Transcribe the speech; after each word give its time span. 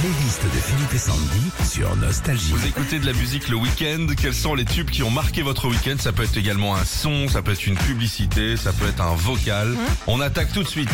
playlist 0.00 0.42
de 0.44 0.60
Philippe 0.60 0.94
et 0.94 0.98
Sandy 0.98 1.50
sur 1.62 1.94
Nostalgie. 1.96 2.52
Vous 2.52 2.66
écoutez 2.66 2.98
de 2.98 3.04
la 3.04 3.12
musique 3.12 3.50
le 3.50 3.56
week-end, 3.56 4.06
quels 4.16 4.34
sont 4.34 4.54
les 4.54 4.64
tubes 4.64 4.88
qui 4.88 5.02
ont 5.02 5.10
marqué 5.10 5.42
votre 5.42 5.68
week-end? 5.68 5.96
Ça 5.98 6.12
peut 6.12 6.22
être 6.22 6.38
également 6.38 6.74
un 6.74 6.86
son, 6.86 7.28
ça 7.28 7.42
peut 7.42 7.52
être 7.52 7.66
une 7.66 7.76
publicité, 7.76 8.56
ça 8.56 8.72
peut 8.72 8.88
être 8.88 9.02
un 9.02 9.14
vocal. 9.14 9.76
On 10.06 10.22
attaque 10.22 10.54
tout 10.54 10.62
de 10.62 10.68
suite. 10.68 10.88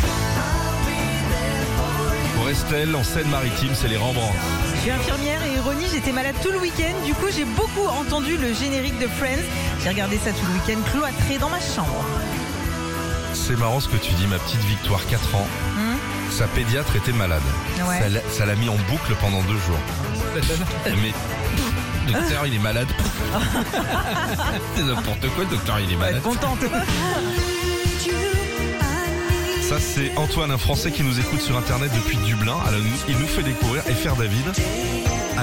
Pour 2.35 2.49
Estelle, 2.49 2.97
en 2.97 3.05
Seine-Maritime, 3.05 3.71
c'est 3.75 3.87
les 3.87 3.97
Rembrandt. 3.97 4.35
Je 4.75 4.81
suis 4.81 4.90
infirmière 4.90 5.41
et 5.45 5.57
ironie, 5.57 5.87
j'étais 5.93 6.13
malade 6.13 6.35
tout 6.43 6.51
le 6.51 6.59
week-end. 6.59 6.95
Du 7.04 7.15
coup, 7.15 7.27
j'ai 7.35 7.45
beaucoup 7.45 7.87
entendu 7.87 8.37
le 8.37 8.54
générique 8.54 8.99
de 8.99 9.07
Friends. 9.07 9.47
J'ai 9.85 9.91
regardé 9.91 10.19
ça 10.19 10.33
tout 10.33 10.47
le 10.49 10.54
week-end 10.54 10.83
cloîtré 10.91 11.38
dans 11.38 11.51
ma 11.51 11.61
chambre. 11.61 12.04
C'est 13.35 13.57
marrant 13.57 13.79
ce 13.79 13.88
que 13.88 13.99
tu 13.99 14.13
dis, 14.15 14.27
ma 14.27 14.38
petite 14.38 14.65
Victoire, 14.65 15.07
4 15.07 15.37
ans. 15.37 15.47
Sa 16.30 16.47
pédiatre 16.48 16.95
était 16.97 17.12
malade. 17.12 17.43
Ouais. 17.88 17.98
Ça 18.01 18.09
l'a- 18.09 18.20
Ça 18.30 18.47
l'a 18.47 18.55
mis 18.56 18.69
en 18.69 18.77
boucle 18.91 19.15
pendant 19.20 19.41
deux 19.43 19.59
jours. 19.59 19.79
Mais 20.87 21.12
docteur, 22.12 22.47
il 22.47 22.55
est 22.55 22.59
malade. 22.59 22.89
C'est 24.77 24.83
n'importe 24.83 25.29
quoi, 25.35 25.45
docteur, 25.47 25.80
il 25.80 25.93
est 25.93 25.97
malade. 25.97 26.23
contente. 26.23 26.59
Ça, 29.62 29.77
c'est 29.80 30.12
Antoine, 30.16 30.52
un 30.52 30.59
Français 30.59 30.93
qui 30.93 31.02
nous 31.02 31.19
écoute 31.19 31.41
sur 31.41 31.57
Internet 31.59 31.91
depuis 31.93 32.16
Dublin. 32.19 32.55
Alors, 32.69 32.79
il 33.09 33.19
nous 33.19 33.27
fait 33.27 33.43
découvrir 33.43 33.83
FR 33.83 34.15
David. 34.15 34.45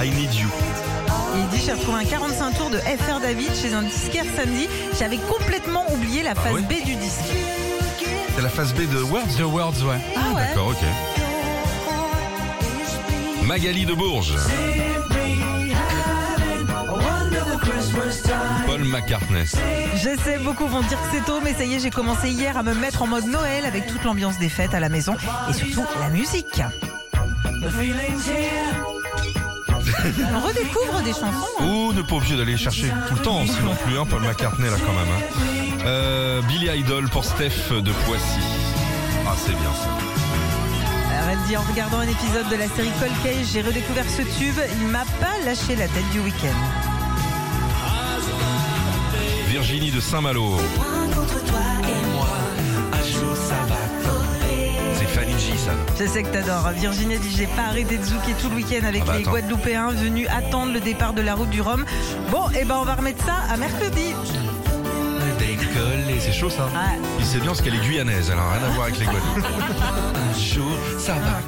I 0.02 0.10
Need 0.10 0.34
You. 0.34 0.48
Il 1.36 1.48
dit 1.48 1.62
j'ai 1.66 1.72
retrouvé 1.72 1.98
un 2.00 2.04
45 2.04 2.56
tours 2.56 2.70
de 2.70 2.78
FR 2.78 3.20
David 3.20 3.50
chez 3.60 3.74
un 3.74 3.82
disquaire 3.82 4.24
samedi. 4.34 4.66
J'avais 4.98 5.18
complètement 5.18 5.84
oublié 5.92 6.22
la 6.22 6.34
phase 6.34 6.54
ouais 6.54 6.62
B 6.62 6.82
du 6.86 6.94
disque. 6.96 7.20
Phase 8.54 8.72
B 8.72 8.88
de 8.88 9.02
Words 9.02 9.36
The 9.36 9.42
Words, 9.42 9.82
ouais. 9.84 9.98
Ah 10.14 10.32
ouais 10.32 10.46
D'accord, 10.46 10.68
ok. 10.68 10.76
Magali 13.44 13.84
de 13.84 13.94
Bourges. 13.94 14.36
Paul 18.66 18.84
McCartney. 18.84 19.44
Je 19.96 20.16
sais, 20.22 20.38
beaucoup 20.38 20.68
vont 20.68 20.82
dire 20.82 21.00
que 21.00 21.06
c'est 21.12 21.24
tôt, 21.24 21.40
mais 21.42 21.52
ça 21.54 21.64
y 21.64 21.74
est, 21.74 21.80
j'ai 21.80 21.90
commencé 21.90 22.30
hier 22.30 22.56
à 22.56 22.62
me 22.62 22.74
mettre 22.74 23.02
en 23.02 23.08
mode 23.08 23.26
Noël 23.26 23.64
avec 23.66 23.88
toute 23.88 24.04
l'ambiance 24.04 24.38
des 24.38 24.48
fêtes 24.48 24.72
à 24.74 24.78
la 24.78 24.88
maison 24.88 25.16
et 25.50 25.52
surtout 25.52 25.82
la 25.98 26.10
musique. 26.10 26.62
On 30.04 30.40
redécouvre 30.46 31.02
des 31.02 31.12
chansons. 31.12 31.46
hein. 31.60 31.64
Ou 31.64 31.92
ne 31.92 32.02
pas 32.02 32.16
obligé 32.16 32.36
d'aller 32.36 32.56
chercher 32.56 32.88
tout 33.08 33.14
le 33.14 33.20
temps, 33.20 33.42
aussi 33.42 33.60
non 33.64 33.74
plus, 33.74 33.98
hein, 33.98 34.04
Paul 34.08 34.20
McCartney 34.22 34.68
là 34.68 34.76
quand 34.84 34.92
même. 34.92 35.08
Hein. 35.08 35.82
Euh, 35.86 36.42
Billy 36.42 36.68
Idol 36.78 37.08
pour 37.08 37.24
Steph 37.24 37.70
de 37.70 37.92
Poissy. 38.06 38.40
Ah, 39.26 39.34
c'est 39.36 39.52
bien 39.52 39.72
ça. 39.72 39.88
Arrête 41.22 41.38
dit 41.46 41.56
en 41.56 41.62
regardant 41.62 41.98
un 41.98 42.08
épisode 42.08 42.48
de 42.50 42.56
la 42.56 42.68
série 42.68 42.90
Cold 43.00 43.12
Case, 43.22 43.48
j'ai 43.52 43.62
redécouvert 43.62 44.04
ce 44.08 44.22
tube. 44.38 44.56
Il 44.82 44.88
m'a 44.88 45.04
pas 45.20 45.38
lâché 45.44 45.76
la 45.76 45.88
tête 45.88 46.10
du 46.12 46.20
week-end. 46.20 46.58
Virginie 49.48 49.90
de 49.90 50.00
Saint-Malo. 50.00 50.56
C'est 50.58 51.48
Fanny 51.50 51.92
G, 53.04 53.18
ça. 53.48 53.56
Je 56.04 56.10
sais 56.10 56.22
que 56.22 56.28
t'adores. 56.28 56.68
Virginie 56.72 57.18
dit 57.18 57.34
j'ai 57.34 57.46
pas 57.46 57.62
arrêté 57.62 57.96
de 57.96 58.04
zouker 58.04 58.34
tout 58.38 58.50
le 58.50 58.56
week-end 58.56 58.86
avec 58.86 59.04
Ah 59.04 59.06
bah 59.06 59.14
les 59.16 59.22
attends. 59.22 59.30
Guadeloupéens 59.30 59.90
venus 59.92 60.28
attendre 60.28 60.70
le 60.74 60.80
départ 60.80 61.14
de 61.14 61.22
la 61.22 61.34
route 61.34 61.48
du 61.48 61.62
Rhum. 61.62 61.86
Bon, 62.30 62.50
et 62.50 62.66
ben 62.66 62.76
on 62.78 62.84
va 62.84 62.96
remettre 62.96 63.24
ça 63.24 63.36
à 63.50 63.56
mercredi. 63.56 64.12
Décollé, 65.38 66.20
c'est 66.20 66.32
chaud 66.32 66.50
ça. 66.50 66.66
Ouais. 66.66 67.00
Puis 67.16 67.26
c'est 67.26 67.38
bien 67.38 67.46
parce 67.46 67.62
qu'elle 67.62 67.74
est 67.74 67.80
guyanaise, 67.86 68.28
elle 68.30 68.38
a 68.38 68.50
rien 68.52 68.64
à 68.64 68.70
voir 68.72 68.86
avec 68.88 68.98
les 68.98 69.06
Guadeloupe. 69.06 69.46
Un 70.14 70.38
jour, 70.38 70.76
ça 70.98 71.14
va. 71.14 71.40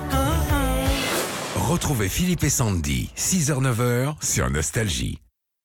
Retrouvez 1.61 2.09
Philippe 2.09 2.45
et 2.45 2.51
Sandy, 2.51 3.11
6h-9h 3.19 4.15
sur 4.23 4.49
Nostalgie. 4.49 5.19